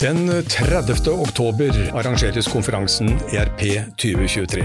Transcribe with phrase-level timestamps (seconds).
[0.00, 1.08] Den 30.
[1.08, 3.60] oktober arrangeres konferansen ERP
[3.96, 4.64] 2023.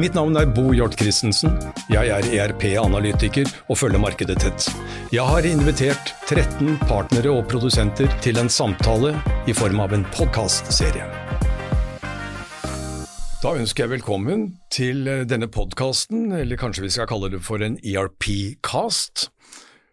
[0.00, 1.52] Mitt navn er Bo Hjort Christensen.
[1.92, 4.70] Jeg er ERP-analytiker og følger markedet tett.
[5.12, 9.12] Jeg har invitert 13 partnere og produsenter til en samtale
[9.44, 11.04] i form av en podkastserie.
[13.44, 17.76] Da ønsker jeg velkommen til denne podkasten, eller kanskje vi skal kalle det for en
[17.84, 19.28] ERP-cast.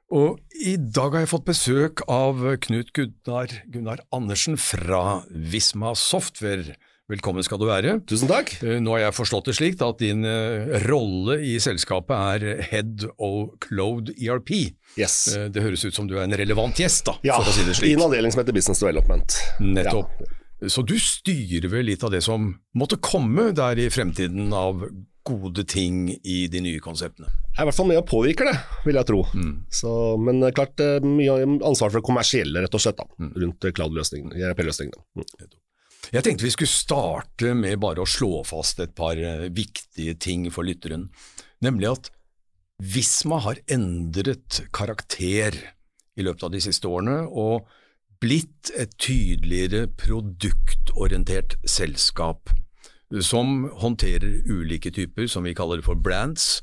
[0.08, 6.78] Og i dag har jeg fått besøk av Knut Gunnar, Gunnar Andersen fra Visma Software.
[7.12, 7.98] Velkommen skal du være.
[8.08, 8.54] Tusen takk.
[8.64, 13.04] Eh, nå har jeg forstått det slik at din eh, rolle i selskapet er Head
[13.16, 14.54] of Cloud ERP.
[14.96, 15.20] Yes.
[15.36, 17.68] Eh, det høres ut som du er en relevant gjest, da, ja, for å si
[17.68, 17.92] det slik.
[17.92, 19.40] I en avdeling som heter Business Development.
[19.60, 20.24] Nettopp.
[20.24, 20.70] Ja.
[20.72, 24.88] Så du styrer vel litt av det som måtte komme der i fremtiden av
[25.28, 27.30] gode ting i de nye konseptene?
[27.52, 29.22] Jeg er i hvert fall med og påvirker det, vil jeg tro.
[29.34, 29.54] Mm.
[29.74, 29.92] Så,
[30.22, 33.32] men klart mye ansvar for det kommersielle, rett og slett, da, mm.
[33.44, 35.04] rundt cloud-løsningene, ERP-løsningene.
[35.18, 35.56] Mm.
[36.14, 40.48] Jeg tenkte vi skulle starte med bare å slå fast et par eh, viktige ting
[40.54, 41.10] for lytteren,
[41.66, 42.14] nemlig at
[42.78, 45.56] Visma har endret karakter
[46.18, 47.66] i løpet av de siste årene, og
[48.22, 52.54] blitt et tydeligere produktorientert selskap
[53.24, 56.58] som håndterer ulike typer, som vi kaller for brands,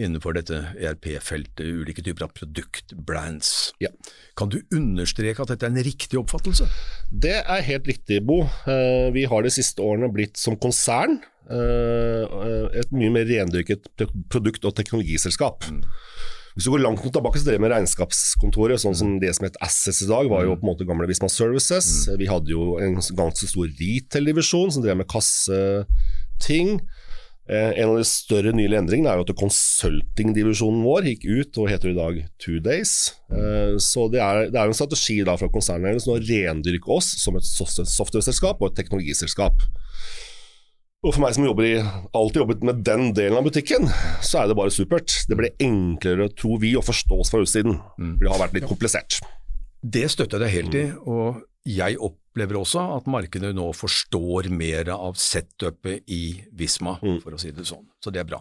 [0.00, 3.72] innenfor dette ERP-feltet, ulike typer av produktbrands.
[3.82, 3.90] Ja.
[4.36, 6.68] Kan du understreke at dette er en riktig oppfattelse?
[7.12, 8.42] Det er helt riktig, Bo.
[8.68, 11.18] Eh, vi har de siste årene blitt som konsern
[11.52, 13.90] eh, et mye mer rendyrket
[14.32, 15.68] produkt- og teknologiselskap.
[15.68, 15.84] Mm.
[16.54, 20.02] Hvis du går langt tilbake, så drev med regnskapskontoret, sånn som det som het Assets
[20.04, 20.60] i dag, var jo mm.
[20.60, 21.88] på en måte gamle Visma Services.
[22.08, 22.18] Mm.
[22.20, 26.76] Vi hadde jo en ganske stor retail-divisjon som drev med kasseting.
[27.50, 31.70] Eh, en av de større nylige endringene er jo at consulting-divisjonen vår gikk ut og
[31.72, 33.16] heter i dag Two Days.
[33.32, 37.40] Eh, så det er, det er en strategi da fra konsernet å rendyrke oss som
[37.40, 39.64] et software-selskap og et teknologiselskap.
[41.02, 41.76] Og For meg som jobber i,
[42.14, 43.88] alltid jobbet med den delen av butikken,
[44.22, 45.10] så er det bare supert.
[45.26, 47.80] Det blir enklere, tror vi, å forstå oss fra utsiden.
[47.98, 48.12] Mm.
[48.12, 49.18] For det har vært litt komplisert.
[49.82, 54.92] Det støtter jeg deg helt i, og jeg opplever også at markedet nå forstår mer
[54.94, 57.18] av setupet i Visma, mm.
[57.24, 57.82] for å si det sånn.
[57.98, 58.38] Så det er bra.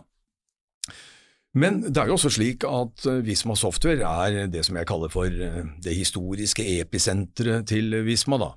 [1.57, 5.11] Men det er jo også slik at eh, Visma Software er det som jeg kaller
[5.11, 8.37] for eh, det historiske episenteret til Visma.
[8.39, 8.53] da.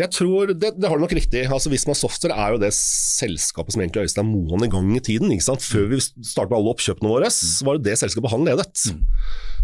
[0.00, 1.44] Jeg tror, det, det har du nok riktig.
[1.46, 5.32] Altså Visma Software er jo det selskapet som egentlig Øystein Moan i gang i tiden.
[5.34, 5.64] ikke sant?
[5.64, 8.86] Før vi startet med alle oppkjøpene våre, så var det det selskapet han ledet.
[8.90, 9.04] Mm.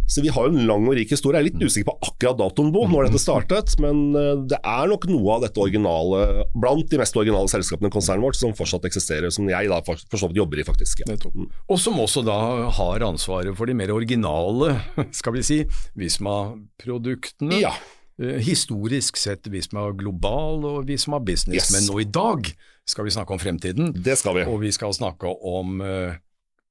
[0.06, 1.40] Så vi har jo en lang og rik historie.
[1.40, 4.90] Jeg er litt usikker på akkurat datoen Bo, når dette startet, men eh, det er
[4.92, 8.86] nok noe av dette originale, blant de mest originale selskapene i konsernet vårt, som fortsatt
[8.86, 11.02] eksisterer, som jeg da for så vidt jobber i, faktisk.
[11.02, 11.18] Ja.
[11.34, 11.50] Mm.
[11.66, 12.38] Og som også da
[12.78, 14.76] har ansvaret for de mer originale,
[15.18, 15.60] skal vi si,
[15.98, 17.64] Visma-produktene.
[17.64, 17.74] Ja.
[18.22, 21.72] Eh, historisk sett Visma Global og Visma Business, yes.
[21.74, 22.48] men nå i dag
[22.88, 23.90] skal vi snakke om fremtiden.
[23.92, 24.46] Det skal vi.
[24.48, 26.14] Og vi skal snakke om uh,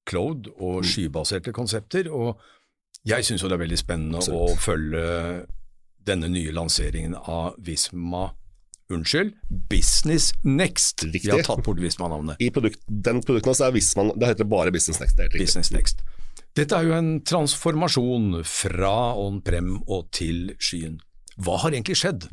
[0.10, 0.88] cloud og mm.
[0.90, 2.10] skybaserte konsepter.
[2.10, 2.42] og
[3.06, 4.56] Jeg syns det er veldig spennende Absolutt.
[4.56, 5.06] å følge
[6.06, 8.32] denne nye lanseringen av Visma
[8.90, 9.34] Unnskyld,
[9.70, 11.04] Business Next.
[11.04, 11.26] Riktig.
[11.26, 12.42] Vi har tatt bort Visma-navnet.
[12.42, 15.18] I produkt, den produkten er Visma, det heter bare Business Next.
[15.18, 16.06] Det Business Next.
[16.56, 21.02] Dette er jo en transformasjon fra on-prem og til skyen.
[21.42, 22.28] Hva har egentlig skjedd?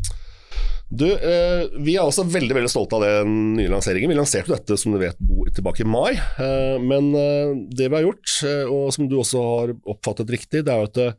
[0.92, 4.10] Du, eh, Vi er også veldig veldig stolte av den nye lanseringen.
[4.12, 5.16] Vi lanserte dette som du vet
[5.56, 6.12] tilbake i mai.
[6.12, 10.66] Eh, men eh, det vi har gjort, eh, og som du også har oppfattet riktig,
[10.66, 11.14] det er jo at eh,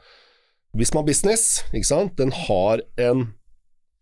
[0.78, 1.64] Visma Business
[2.18, 3.28] den har en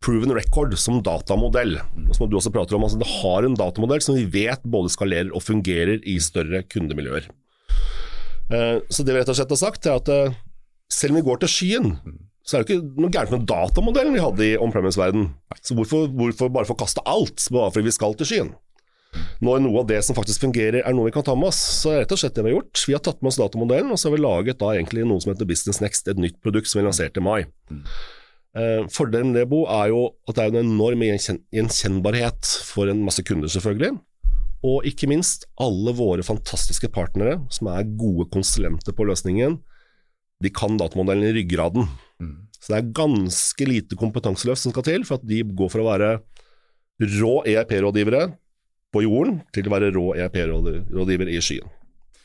[0.04, 1.78] proven record som datamodell.
[2.16, 5.32] Som du også prater om, altså Det har en datamodell som vi vet både skalerer
[5.32, 7.30] og fungerer i større kundemiljøer.
[8.52, 10.36] Eh, så det vi rett og slett har sagt, er at
[10.92, 11.94] selv om vi går til skyen,
[12.42, 15.30] så er det ikke noe gærent med datamodellen vi hadde i on-premise-verden.
[15.62, 18.54] Så hvorfor, hvorfor, bare forkaste alt, bare fordi vi skal til skyen?
[19.44, 21.92] Når noe av det som faktisk fungerer er noe vi kan ta med oss, så
[21.92, 22.84] er det rett og slett det vi har gjort.
[22.88, 25.34] Vi har tatt med oss datamodellen, og så har vi laget da egentlig noe som
[25.34, 27.42] heter Business Next, et nytt produkt som vi lanserte i mai.
[27.70, 27.84] Mm.
[28.52, 33.04] Eh, fordelen med det, Bo, er jo at det er en enorm gjenkjennbarhet for en
[33.08, 34.00] masse kunder, selvfølgelig.
[34.68, 39.58] Og ikke minst alle våre fantastiske partnere som er gode konsulenter på løsningen.
[40.42, 41.90] De kan datamodellen i ryggraden.
[42.22, 42.38] Mm.
[42.62, 45.90] Så det er ganske lite kompetanseløft som skal til for at de går fra å
[45.90, 46.12] være
[47.02, 48.26] rå ERP-rådgivere
[48.94, 51.70] på jorden til å være rå ERP-rådgiver i skyen.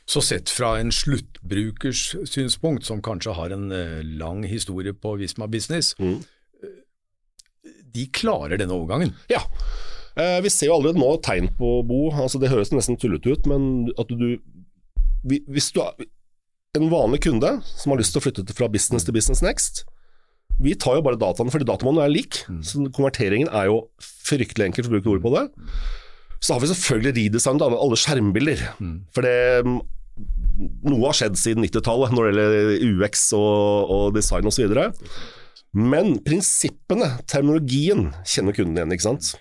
[0.07, 5.49] Så sett fra en sluttbrukers synspunkt, som kanskje har en eh, lang historie på Visma
[5.51, 6.21] Business, mm.
[7.97, 9.17] de klarer denne overgangen?
[9.33, 9.43] Ja.
[10.15, 13.51] Eh, vi ser jo allerede nå tegn på Bo, altså det høres nesten tullete ut,
[13.51, 14.39] men at du
[15.27, 15.81] Hvis du
[16.79, 19.85] en vanlig kunde som har lyst til å flytte fra business til business next,
[20.63, 24.87] Vi tar jo bare dataene fordi datamannen er lik, så konverteringen er jo fryktelig enkel,
[24.87, 25.43] for å bruke ord på det.
[26.41, 28.63] Så har vi selvfølgelig redesignet alle alle skjermbilder.
[29.13, 29.37] For det
[30.87, 34.79] noe har skjedd siden 90-tallet når det gjelder UX og, og design osv.
[35.77, 38.95] Men prinsippene, terminologien, kjenner kunden igjen.
[38.97, 39.35] ikke sant?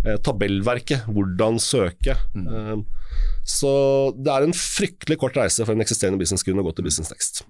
[0.00, 2.16] Eh, tabellverket, hvordan søke.
[2.32, 2.86] Mm.
[3.44, 3.70] så
[4.16, 7.42] det er en fryktelig kort reise for en eksisterende businesskunde å gå til Business Next.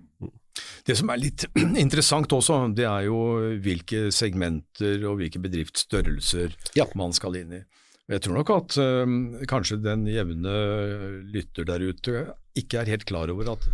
[0.87, 1.45] Det som er litt
[1.85, 3.21] interessant også, det er jo
[3.63, 6.89] hvilke segmenter og hvilke bedriftsstørrelser Ja.
[6.99, 7.63] man skal inn i.
[8.11, 9.15] Jeg tror nok at øh,
[9.47, 10.57] kanskje den jevne
[11.31, 12.25] lytter der ute
[12.59, 13.69] ikke er helt klar over at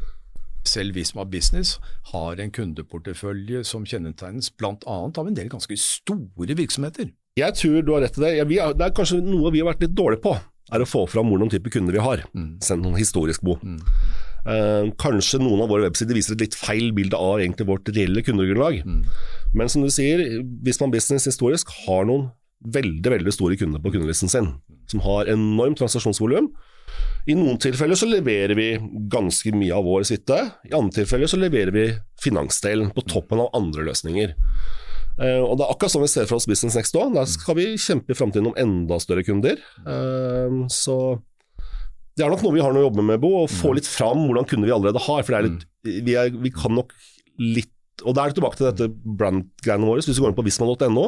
[0.68, 1.78] selv Visma Business
[2.12, 4.74] har en kundeportefølje som kjennetegnes bl.a.
[4.84, 7.14] av en del ganske store virksomheter.
[7.36, 8.34] Jeg tror du har rett i det.
[8.48, 10.32] Vi er, det er kanskje noe vi har vært litt dårlige på,
[10.72, 12.22] er å få fram hvordan type kunder vi har.
[12.64, 13.58] Sendt noen historisk bo.
[14.46, 18.22] Eh, kanskje noen av våre websider viser et litt feil bilde av egentlig vårt reelle
[18.24, 18.80] kundegrunnlag.
[19.52, 20.22] Men som du sier,
[20.64, 22.30] hvis man Business historisk har noen
[22.72, 24.48] veldig veldig store kunder på kundelisten sin,
[24.88, 26.48] som har enormt transaksjonsvolum.
[27.28, 28.70] I noen tilfeller så leverer vi
[29.12, 31.86] ganske mye av vår suite, i andre tilfeller så leverer vi
[32.22, 34.32] finansdelen på toppen av andre løsninger.
[35.16, 37.14] Eh, og Det er akkurat sånn vi ser for oss Business Next òg.
[37.16, 39.60] Der skal vi kjempe i framtiden om enda større kunder.
[39.86, 40.96] Eh, så
[42.16, 44.24] det er nok noe vi har noe å jobbe med, Bo, å få litt fram
[44.24, 45.22] hvordan kunder vi allerede har.
[45.24, 45.66] For det er litt,
[46.06, 46.94] vi, er, vi kan nok
[47.36, 47.72] litt
[48.04, 50.02] Og da er det tilbake til dette brand-greiene våre.
[50.04, 51.04] Hvis du går inn på visma.no,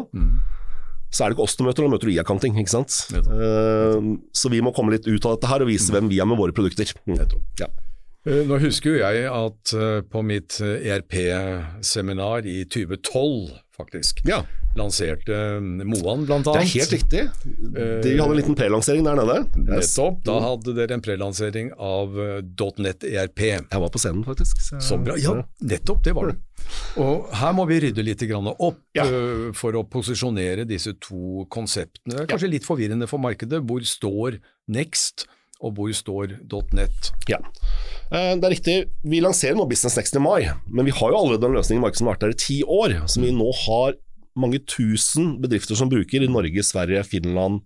[1.13, 2.57] så er det ikke oss du møter, da møter du IA-accounting.
[2.61, 2.95] ikke sant?
[3.13, 6.29] Eh, så vi må komme litt ut av dette her og vise hvem vi er
[6.29, 6.89] med våre produkter.
[7.09, 7.21] Mm.
[7.61, 7.69] Ja.
[8.29, 14.41] Eh, Nå husker jo jeg at eh, på mitt ERP-seminar i 2012 faktisk, ja,
[14.79, 17.23] lanserte eh, Moan blant det er helt riktig.
[17.47, 19.39] De hadde en liten prelansering der nede.
[19.69, 20.21] Nettopp.
[20.27, 22.43] Da hadde dere en prelansering av eh,
[22.83, 23.45] .net ERP.
[23.47, 24.61] jeg var på scenen, faktisk.
[24.67, 25.17] Så, Så bra.
[25.23, 26.39] Ja, nettopp, det var det.
[27.01, 29.07] Og her må vi rydde litt opp Ja.
[29.07, 32.15] eh, for å posisjonere disse to konseptene.
[32.17, 33.63] Det er kanskje litt forvirrende for markedet.
[33.65, 35.25] Hvor står Next,
[35.61, 36.37] og hvor står
[36.77, 37.11] .net?
[37.29, 37.39] Ja.
[38.13, 41.19] Eh, Det er riktig, vi lanserer nå Business Next i mai, men vi har jo
[41.19, 43.49] allerede en løsning i markedet som har vært der i ti år, som vi nå
[43.67, 43.97] har
[44.39, 47.61] mange tusen bedrifter som bruker i Norge, Sverige, Finland,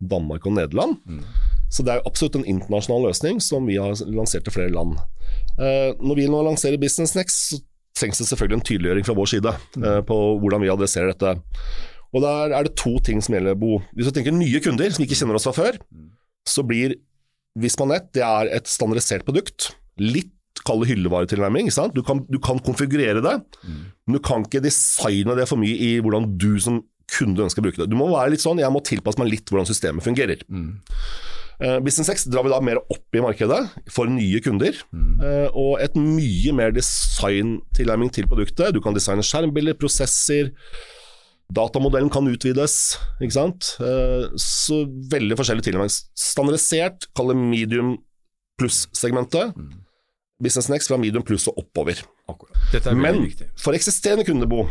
[0.00, 0.96] Danmark og Nederland.
[1.70, 4.96] Så det er absolutt en internasjonal løsning som vi har lansert til flere land.
[5.58, 7.60] Eh, Når vi nå lanserer Business Next, så
[7.94, 9.52] trengs det selvfølgelig en tydeliggjøring fra vår side
[9.84, 11.36] eh, på hvordan vi adresserer dette.
[12.14, 13.82] Og Der er det to ting som gjelder, Bo.
[13.94, 15.78] Hvis du tenker nye kunder som ikke kjenner oss fra før,
[16.46, 16.96] så blir
[17.60, 19.72] Vismanet det er et standardisert produkt.
[20.00, 20.32] Litt
[20.64, 21.68] kall det hyllevaretilnærming.
[21.68, 21.94] ikke sant?
[21.94, 23.34] Du kan, du kan konfigurere det,
[23.66, 26.82] men du kan ikke designe det for mye i hvordan du som
[27.14, 27.90] kunde ønsker å bruke det.
[27.92, 30.40] Du må være litt sånn, jeg må tilpasse meg litt hvordan systemet fungerer.
[31.60, 33.60] Eh, Business 6 drar vi da mer opp i markedet
[33.92, 38.72] for nye kunder, eh, og et mye mer designtilnærming til produktet.
[38.74, 40.50] Du kan designe skjermbilder, prosesser,
[41.52, 43.74] datamodellen kan utvides, ikke sant.
[43.80, 45.92] Eh, Så veldig forskjellig tilnærming.
[46.16, 47.96] Standardisert, kall det medium
[48.60, 49.54] pluss-segmentet.
[50.42, 52.00] Business Next fra medium pluss og oppover.
[52.74, 53.48] Er Men viktig.
[53.56, 54.64] for eksisterende kundebo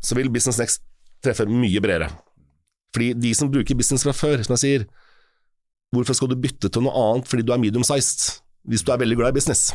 [0.00, 0.82] så vil Business Next
[1.22, 2.08] treffe mye bredere.
[2.94, 4.86] Fordi de som bruker business fra før, som jeg sier,
[5.94, 8.98] hvorfor skal du bytte til noe annet fordi du er medium sized, hvis du er
[8.98, 9.72] veldig glad i business?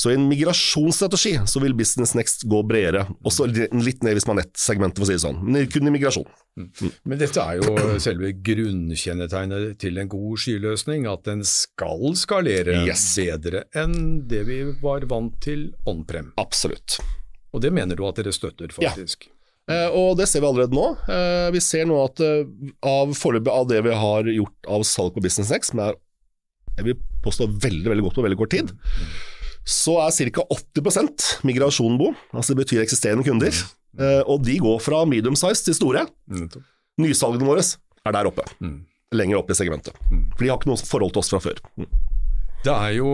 [0.00, 4.38] Så i en migrasjonsstrategi så vil Business Next gå bredere, også litt ned hvis man
[4.40, 6.28] nettsegmentet, for å si det sånn, men kun i migrasjon.
[7.04, 13.04] Men dette er jo selve grunnkjennetegnet til en god skyløsning, at den skal skalere Yes.
[13.20, 16.32] bedre enn det vi var vant til on-prem.
[16.40, 16.96] Absolutt.
[17.52, 18.90] Og det mener du at dere støtter, Ja.
[18.94, 19.28] faktisk?
[19.68, 20.96] Eh, og det ser vi allerede nå.
[21.08, 22.44] Eh, vi ser nå at eh,
[22.82, 25.94] av foreløpig av det vi har gjort av salg på Business Next, som er
[26.78, 28.70] jeg vil påstå veldig veldig godt på veldig kort tid,
[29.66, 30.44] så er ca.
[30.50, 32.12] 80 migrasjon, Bo.
[32.32, 33.54] Altså det betyr eksisterende kunder.
[33.98, 36.06] Eh, og de går fra medium size til store.
[37.00, 37.62] Nysalgene våre
[38.06, 38.44] er der oppe.
[38.62, 38.78] Mm.
[39.12, 39.96] Lenger oppe i segmentet.
[40.36, 41.58] For de har ikke noe forhold til oss fra før.
[41.76, 41.88] Mm.
[42.64, 43.10] Det er jo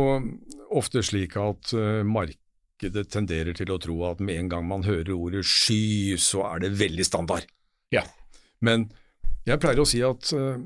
[0.76, 5.12] ofte slik at eh, markedet tenderer til å tro at med en gang man hører
[5.14, 7.46] ordet sky, så er det veldig standard.
[7.94, 8.02] Ja.
[8.60, 8.88] Men
[9.46, 10.58] jeg pleier å si at eh,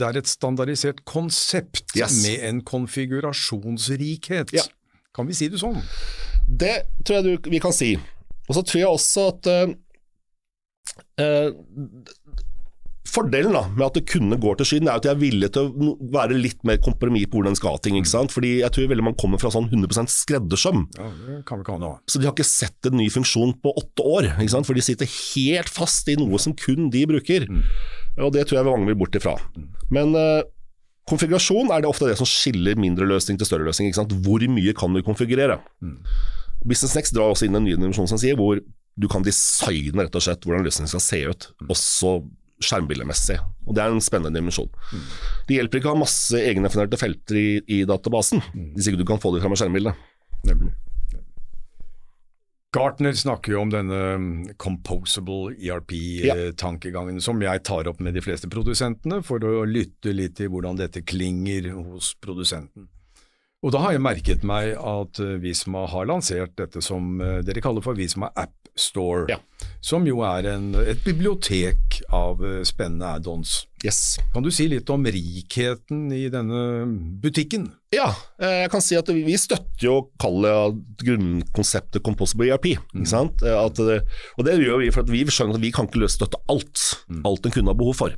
[0.00, 2.22] det er et standardisert konsept Yes.
[2.24, 4.52] med en konfigurasjonsrikhet.
[4.56, 4.62] Ja.
[5.16, 5.78] Kan vi si det sånn?
[6.46, 7.94] Det tror jeg du, vi kan si.
[8.48, 9.74] Og så tror jeg også at uh,
[11.22, 11.50] uh,
[13.10, 15.66] Fordelen da, med at det kunne går til skyen, er at jeg er villig til
[15.66, 17.96] å være litt mer kompromiss på hvordan en skal ha ting.
[17.98, 18.30] ikke sant?
[18.30, 20.84] Fordi jeg tror veldig man kommer fra sånn 100 skreddersøm.
[20.94, 21.90] Ja, det kan vi ikke ha nå.
[22.06, 24.30] Så de har ikke sett en ny funksjon på åtte år.
[24.36, 24.68] ikke sant?
[24.68, 27.48] For de sitter helt fast i noe som kun de bruker.
[28.20, 29.34] Og det tror jeg mange vil bort ifra.
[29.90, 30.46] Men eh,
[31.08, 33.88] konfigurasjon er det ofte det som skiller mindre løsning til større løsning.
[33.88, 34.12] ikke sant?
[34.24, 35.60] Hvor mye kan du konfigurere?
[36.60, 38.60] Business Next drar også inn en ny dimensjon som sier hvor
[39.00, 42.18] du kan designe rett og slett hvordan løsningen skal se ut, også
[42.60, 43.38] skjermbildemessig.
[43.64, 44.68] Og Det er en spennende dimensjon.
[45.48, 48.42] Det hjelper ikke å ha masse egendefinerte felter i, i databasen,
[48.76, 50.06] hvis ikke du kan få det fram med skjermbildet.
[50.50, 50.74] Nemlig.
[52.72, 58.46] Gartner snakker jo om denne mm, composable ERP-tankegangen, som jeg tar opp med de fleste
[58.52, 62.86] produsentene, for å lytte litt til hvordan dette klinger hos produsenten.
[63.60, 67.60] Og da har jeg merket meg at eh, Visma har lansert dette som eh, dere
[67.60, 69.40] kaller for Visma App Store, Ja.
[69.84, 73.66] som jo er en, et bibliotek av eh, spennende add-ons.
[73.84, 74.18] Yes.
[74.34, 76.84] Kan du si litt om rikheten i denne
[77.22, 77.68] butikken?
[77.94, 78.10] Ja,
[78.42, 82.72] eh, jeg kan si at vi støtter jo kallet grunnkonseptet Composable ERP.
[82.76, 83.42] Ikke sant?
[83.46, 86.18] Eh, At og det gjør vi for at vi skjønner at vi kan ikke løse
[86.20, 86.86] støtte alt.
[87.24, 88.16] Alt en kunde har behov for.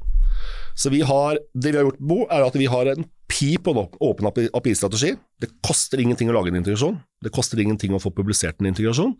[0.75, 3.77] Så vi har, det vi har gjort, Bo, er at vi har en pip og
[3.79, 5.15] en åpen API-strategi.
[5.41, 7.01] Det koster ingenting å lage en integrasjon.
[7.25, 9.15] Det koster ingenting å få publisert en integrasjon.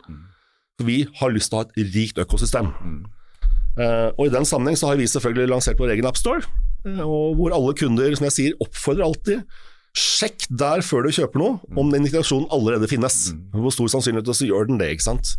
[0.79, 2.71] For vi har lyst til å ha et rikt økosystem.
[2.73, 3.22] Eh,
[4.17, 6.45] og I den sammenheng så har vi selvfølgelig lansert vår egen AppStore,
[6.85, 9.45] uh, og hvor alle kunder som jeg sier, oppfordrer alltid
[9.93, 13.27] Sjekk der før du kjøper noe, om den integrasjonen allerede finnes.
[13.53, 15.35] Hvor stor sannsynlighet så gjør den det, ikke sant.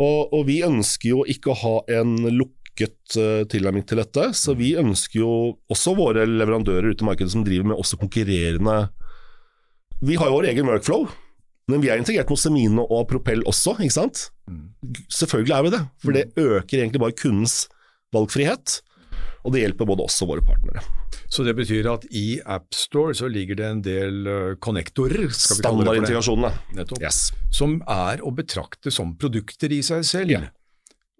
[0.00, 4.56] Og, og vi ønsker jo ikke å ha en lukket uh, tilnærming til dette, så
[4.56, 5.34] vi ønsker jo
[5.72, 8.78] også våre leverandører ute i markedet som driver med også konkurrerende
[10.04, 11.04] Vi har jo vår egen workflow,
[11.68, 14.28] men vi er integrert mot Semino og Propell også, ikke sant.
[15.12, 17.64] Selvfølgelig er vi det, for det øker egentlig bare kundens
[18.14, 18.80] valgfrihet.
[19.46, 20.80] Og det hjelper både oss og våre partnere.
[21.30, 24.30] Så det betyr at i AppStore så ligger det en del
[24.62, 26.52] konnektorer, skal vi kalle det for det, Standardintegrasjonene.
[26.78, 27.20] nettopp, Yes.
[27.54, 30.30] som er å betrakte som produkter i seg selv.
[30.30, 30.40] Ja.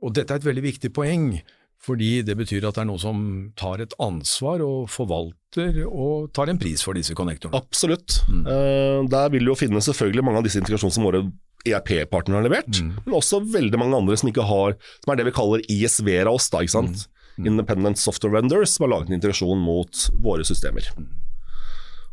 [0.03, 1.41] Og dette er et veldig viktig poeng,
[1.85, 3.19] fordi det betyr at det er noen som
[3.59, 7.59] tar et ansvar og forvalter og tar en pris for disse konnektorene.
[7.59, 8.21] Absolutt.
[8.31, 11.23] Eh, der vil du jo finne selvfølgelig mange av disse integrasjonene som våre
[11.67, 15.35] ERP-partnere har levert, men også veldig mange andre som ikke har Som er det vi
[15.35, 17.07] kaller ISV-er av oss, da, ikke sant.
[17.37, 20.87] Independent Software Vendors som har laget en integrasjon mot våre systemer.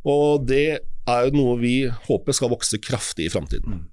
[0.03, 1.75] Og det er jo noe vi
[2.08, 3.86] håper skal vokse kraftig i framtiden.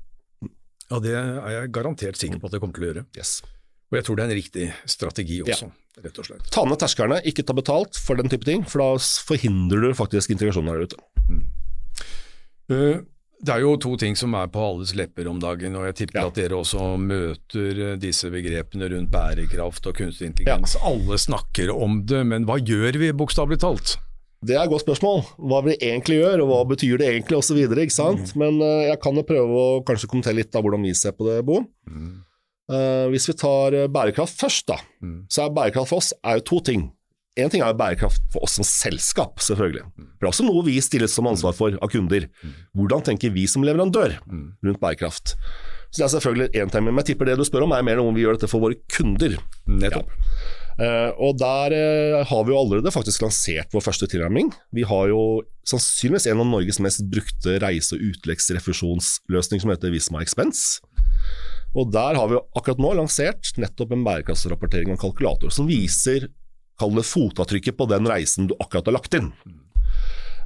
[0.91, 3.05] Ja, det er jeg garantert sikker på at det kommer til å gjøre.
[3.19, 3.39] Yes.
[3.91, 5.67] Og jeg tror det er en riktig strategi også,
[6.05, 6.51] rett og slett.
[6.55, 8.91] Ta ned terskerne, ikke ta betalt for den type ting, for da
[9.27, 11.01] forhindrer du faktisk integrasjonen der ute.
[12.71, 13.01] Eh,
[13.43, 16.19] Det er jo to ting som er på alles lepper om dagen, og jeg tipper
[16.21, 16.27] Ja.
[16.29, 20.77] at dere også møter eh, disse begrepene rundt bærekraft og kunstig intelligens.
[20.85, 23.97] Alle snakker om det, men hva gjør vi bokstavelig talt?
[24.45, 25.25] Det er et godt spørsmål.
[25.41, 27.57] Hva vi egentlig gjør, og hva betyr det egentlig osv.
[27.65, 28.37] Mm.
[28.37, 31.25] Men eh, jeg kan jo prøve å kanskje kommentere litt av hvordan vi ser på
[31.25, 31.63] det, Bo.
[31.89, 32.21] Eh,
[33.11, 34.79] hvis vi tar eh, bærekraft først, da,
[35.31, 36.89] så er bærekraft for oss er jo to ting.
[37.39, 39.85] Én ting er bærekraft for oss som selskap, selvfølgelig.
[39.97, 42.27] Det er også noe vi stilles som ansvar for av kunder.
[42.77, 45.37] Hvordan tenker vi som leverandør rundt bærekraft?
[45.91, 48.03] Så det er selvfølgelig én ting, men jeg tipper det du spør om er mer
[48.03, 49.39] om vi gjør dette for våre kunder.
[49.67, 50.11] Nettopp.
[50.81, 54.53] Eh, og der uh, har vi jo allerede faktisk lansert vår første tilnærming.
[54.73, 60.23] Vi har jo sannsynligvis en av Norges mest brukte reise- og utleggsrefusjonsløsning som heter Visma
[60.25, 60.81] Expense.
[61.79, 66.29] Og der har vi akkurat nå lansert nettopp en bærekraftsrapportering og en kalkulator som viser
[66.81, 69.31] fotavtrykket på den reisen du akkurat har lagt inn.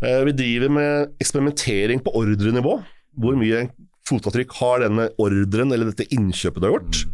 [0.02, 2.82] Eh, Vi driver med eksperimentering på ordrenivå.
[3.14, 3.68] Hvor mye
[4.08, 7.04] fotavtrykk har denne ordren eller dette innkjøpet du har gjort?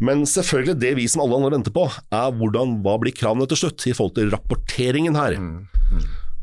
[0.00, 3.58] Men selvfølgelig det vi som alle andre venter på, er hvordan, hva blir kravene til
[3.58, 5.36] slutt i forhold til rapporteringen her.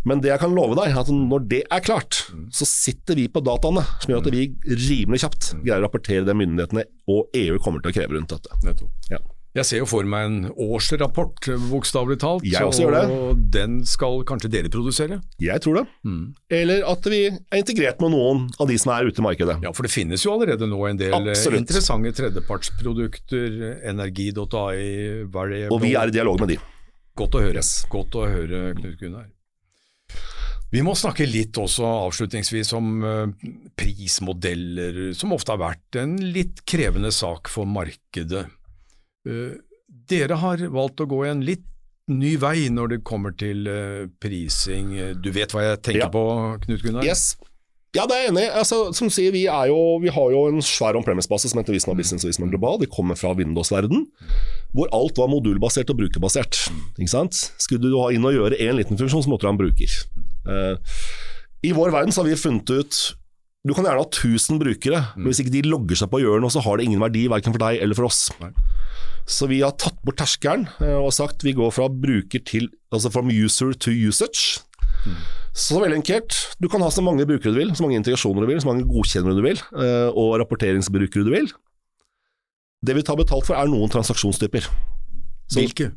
[0.05, 3.41] Men det jeg kan love deg, at når det er klart, så sitter vi på
[3.45, 7.81] dataene som gjør at vi rimelig kjapt greier å rapportere det myndighetene og EU kommer
[7.81, 8.85] til å kreve rundt dette.
[9.09, 9.21] Ja.
[9.55, 12.43] Jeg ser jo for meg en årsrapport, bokstavelig talt.
[12.43, 13.03] Jeg også gjør det.
[13.15, 15.21] Og den skal kanskje dere produsere?
[15.39, 15.85] Jeg tror det.
[16.57, 19.55] Eller at vi er integrert med noen av de som er ute i markedet.
[19.63, 21.61] Ja, for det finnes jo allerede nå en del eh, Absolutt.
[21.63, 23.55] interessante tredjepartsprodukter.
[23.93, 26.59] Energi.ai, Variable Og vi er i dialog med de.
[27.15, 27.63] Godt å høre.
[27.95, 29.31] Godt å høre, Knut Gunnar.
[30.73, 36.63] Vi må snakke litt også avslutningsvis om eh, prismodeller, som ofte har vært en litt
[36.67, 38.45] krevende sak for markedet.
[39.29, 39.55] Eh,
[40.09, 41.63] dere har valgt å gå en litt
[42.11, 44.91] ny vei når det kommer til eh, prising.
[45.23, 46.11] Du vet hva jeg tenker Ja.
[46.13, 46.25] på,
[46.65, 47.05] Knut Gunnar?
[47.07, 47.35] Yes.
[47.95, 48.41] Ja, det er jeg enig.
[48.43, 48.51] i.
[48.59, 51.93] Altså, som sier, vi, er jo, vi har jo en svær on-premise-base som heter Visma
[51.95, 52.75] Business og Visma Global.
[52.81, 54.03] Vi kommer fra Windows-verden,
[54.75, 56.59] hvor alt var modulbasert og brukerbasert.
[56.99, 59.95] Skulle du ha inn og gjøre én liten funksjon, så måtte du ha en bruker.
[60.45, 60.97] Eh,
[61.65, 63.03] I vår verden så har vi funnet ut
[63.65, 66.41] du kan gjerne ha 1000 brukere, men hvis ikke de logger seg på å gjøre
[66.43, 68.27] noe, så har det ingen verdi verken for deg eller for oss.
[68.37, 68.51] Nei.
[69.25, 73.09] Så vi har tatt bort terskelen eh, og sagt vi går fra bruker til Altså
[73.11, 74.61] from user to usage.
[75.57, 76.37] Så veldig enkelt.
[76.61, 78.85] Du kan ha så mange brukere du vil, så mange integrasjoner du vil, så mange
[78.87, 81.49] godkjennere du vil, eh, og rapporteringsbrukere du vil.
[82.85, 84.69] Det vi tar betalt for er noen transaksjonstyper.
[85.57, 85.89] Hvilke?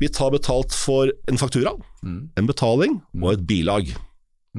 [0.00, 2.30] Vi tar betalt for en faktura, Mm.
[2.36, 3.90] en betaling og et bilag.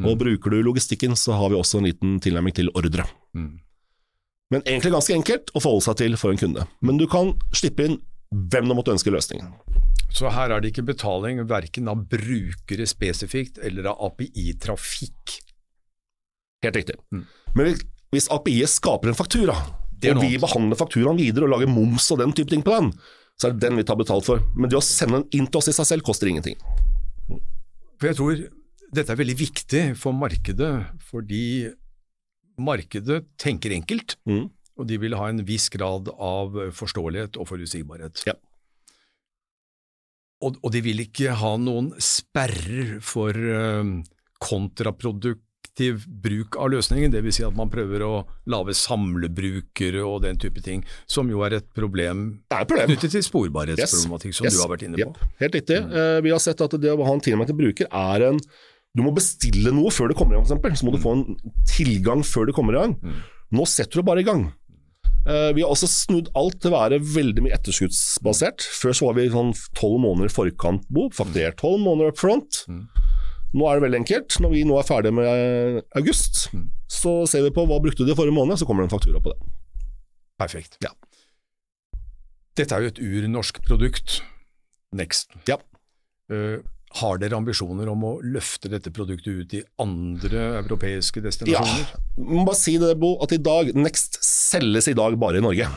[0.05, 3.03] Og bruker du logistikken, så har vi også en liten tilnærming til ordre.
[3.35, 3.59] Mm.
[4.51, 6.67] Men egentlig ganske enkelt å forholde seg til for en kunde.
[6.81, 7.97] Men du kan slippe inn
[8.31, 9.51] hvem du måtte ønske løsningen.
[10.11, 15.39] Så her er det ikke betaling verken av brukere spesifikt eller av API-trafikk.
[16.63, 16.95] Helt riktig.
[17.11, 17.25] Mm.
[17.55, 17.75] Men
[18.13, 19.55] hvis API-et skaper en faktura,
[20.01, 22.91] og vi behandler fakturaen videre og lager moms og den type ting på den,
[23.41, 24.41] så er det den vi tar betalt for.
[24.53, 26.59] Men det å sende den inn til oss i seg selv koster ingenting.
[27.97, 28.43] For jeg tror
[28.93, 30.69] dette er veldig viktig for markedet,
[31.09, 31.71] fordi
[32.61, 34.49] markedet tenker enkelt, Mm.
[34.77, 38.21] og de vil ha en viss grad av forståelighet og forutsigbarhet.
[38.27, 38.33] Ja.
[40.41, 43.91] Og, og de vil ikke ha noen sperrer for eh,
[45.81, 47.35] kontraproduktiv bruk av løsningen, dvs.
[47.39, 51.67] Si at man prøver å lage samlebrukere og den type ting, som jo er et
[51.73, 52.89] problem Det er et problem.
[52.89, 54.53] knyttet til sporbarhetsproblematikk, som Yes.
[54.55, 54.99] du har vært inne på.
[54.99, 55.17] Yep.
[55.39, 55.77] Helt riktig.
[55.77, 58.39] Eh, vi har sett at det å ha en tilnærming til bruker er en
[58.93, 60.81] Du må bestille noe før det kommer i gang, f.eks.
[60.81, 62.97] Så må du få en tilgang før det kommer i gang.
[63.49, 64.51] Nå setter du bare i gang.
[65.25, 68.59] Uh, vi har også snudd alt til å være veldig mye etterskuddsbasert.
[68.59, 71.07] Før så var vi sånn tolv måneder i forkant, Bo.
[71.09, 72.65] Fakturert tolv måneder up front.
[73.51, 74.37] Nå er det veldig enkelt.
[74.43, 76.43] Når vi nå er ferdige med august, august,
[76.91, 79.21] så ser vi på hva brukte du i forrige måned, så kommer det en faktura
[79.23, 79.51] på det.
[80.41, 80.77] Perfekt.
[80.83, 80.93] Ja.
[82.57, 84.21] Dette er jo et urnorsk produkt,
[84.91, 85.31] Next.
[85.47, 85.55] Ja.
[86.31, 86.59] Uh,
[86.99, 91.85] har dere ambisjoner om å løfte dette produktet ut i andre europeiske destinasjoner?
[91.93, 95.45] Ja, må bare si det, Bo, at i dag, Next selges i dag bare i
[95.45, 95.69] Norge.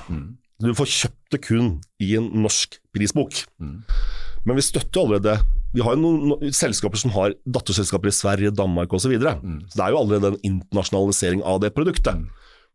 [0.64, 1.69] Du får kjøpt det kun
[2.02, 3.45] i en norsk prisbok.
[3.59, 5.38] Men vi støtter allerede
[5.75, 9.09] Vi har jo noen no, selskaper som har datterselskaper i Sverige, Danmark osv.
[9.09, 9.37] Så, videre.
[9.69, 12.23] så det er jo allerede en internasjonalisering av det produktet.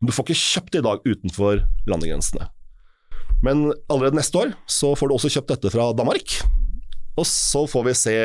[0.00, 2.50] Men du får ikke kjøpt det i dag utenfor landegrensene.
[3.44, 6.36] Men allerede neste år så får du også kjøpt dette fra Danmark.
[7.20, 8.16] Og så får vi se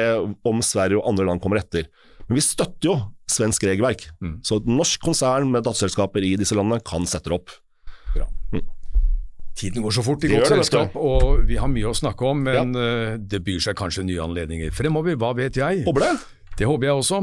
[0.48, 1.88] om Sverige og andre land kommer etter.
[2.28, 2.98] Men vi støtter jo
[3.32, 4.10] svensk regelverk.
[4.46, 7.54] Så et norsk konsern med datterselskaper i disse landene kan sette det opp.
[8.16, 8.28] Bra.
[9.56, 12.76] Tiden går så fort i godt selskap, og vi har mye å snakke om, men
[12.76, 15.16] eh, det byr seg kanskje nye anledninger fremover.
[15.22, 15.86] Hva vet jeg?
[15.88, 16.16] Håper det.
[16.60, 17.22] Det håper jeg også.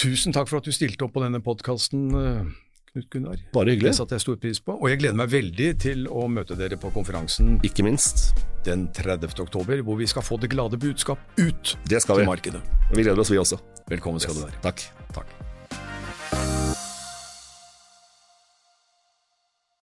[0.00, 2.10] Tusen takk for at du stilte opp på denne podkasten,
[2.90, 3.38] Knut Gunnar.
[3.54, 3.92] Bare hyggelig.
[3.92, 6.74] Det satte jeg stor pris på, og jeg gleder meg veldig til å møte dere
[6.80, 8.32] på konferansen Ikke minst.
[8.66, 9.30] den 30.
[9.44, 12.30] oktober, hvor vi skal få det glade budskap ut Det skal til vi.
[12.32, 12.62] markedet.
[12.90, 13.60] Vi gleder oss, vi også.
[13.90, 14.58] Velkommen skal du være.
[14.66, 14.82] Takk.
[15.14, 16.79] Takk.